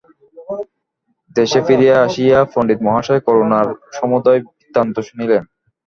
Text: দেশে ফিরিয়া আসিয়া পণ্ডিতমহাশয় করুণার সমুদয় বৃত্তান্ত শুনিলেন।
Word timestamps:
দেশে 1.35 1.59
ফিরিয়া 1.67 1.95
আসিয়া 2.05 2.39
পণ্ডিতমহাশয় 2.53 3.21
করুণার 3.27 3.67
সমুদয় 3.97 4.39
বৃত্তান্ত 4.47 4.95
শুনিলেন। 5.07 5.43